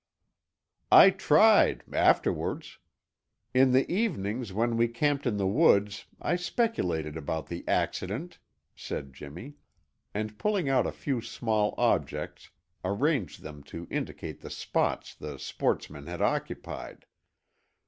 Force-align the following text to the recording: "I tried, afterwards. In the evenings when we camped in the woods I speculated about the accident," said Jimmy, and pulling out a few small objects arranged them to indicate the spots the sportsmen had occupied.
"I 0.91 1.11
tried, 1.11 1.83
afterwards. 1.93 2.79
In 3.53 3.71
the 3.71 3.85
evenings 3.91 4.51
when 4.51 4.75
we 4.75 4.87
camped 4.87 5.27
in 5.27 5.37
the 5.37 5.45
woods 5.45 6.05
I 6.19 6.37
speculated 6.37 7.15
about 7.15 7.45
the 7.45 7.63
accident," 7.67 8.39
said 8.75 9.13
Jimmy, 9.13 9.57
and 10.11 10.39
pulling 10.39 10.67
out 10.67 10.87
a 10.87 10.91
few 10.91 11.21
small 11.21 11.75
objects 11.77 12.49
arranged 12.83 13.43
them 13.43 13.61
to 13.65 13.87
indicate 13.91 14.41
the 14.41 14.49
spots 14.49 15.13
the 15.13 15.37
sportsmen 15.37 16.07
had 16.07 16.19
occupied. 16.23 17.05